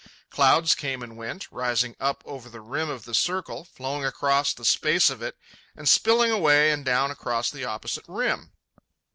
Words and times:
Clouds 0.31 0.73
came 0.73 1.03
and 1.03 1.15
went, 1.15 1.51
rising 1.51 1.95
up 1.99 2.23
over 2.25 2.49
the 2.49 2.59
rim 2.59 2.89
of 2.89 3.05
the 3.05 3.13
circle, 3.13 3.63
flowing 3.65 4.03
across 4.03 4.51
the 4.51 4.65
space 4.65 5.11
of 5.11 5.21
it, 5.21 5.37
and 5.77 5.87
spilling 5.87 6.31
away 6.31 6.71
and 6.71 6.83
down 6.83 7.11
across 7.11 7.51
the 7.51 7.65
opposite 7.65 8.05
rim. 8.07 8.51